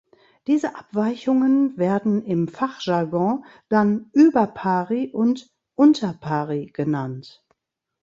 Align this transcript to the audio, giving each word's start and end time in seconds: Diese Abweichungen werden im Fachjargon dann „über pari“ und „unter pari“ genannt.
Diese 0.47 0.75
Abweichungen 0.75 1.77
werden 1.77 2.25
im 2.25 2.47
Fachjargon 2.47 3.45
dann 3.69 4.09
„über 4.13 4.47
pari“ 4.47 5.11
und 5.11 5.51
„unter 5.75 6.13
pari“ 6.13 6.71
genannt. 6.73 7.45